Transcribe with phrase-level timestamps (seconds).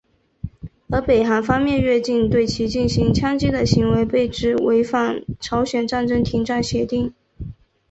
[0.89, 7.13] 而北韩方面越境对其进行枪击的行为被指违反朝鲜战争停战协定。